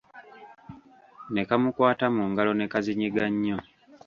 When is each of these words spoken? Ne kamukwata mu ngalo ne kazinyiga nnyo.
Ne 1.33 1.41
kamukwata 1.49 2.05
mu 2.15 2.23
ngalo 2.29 2.51
ne 2.55 2.65
kazinyiga 2.71 3.25
nnyo. 3.31 3.57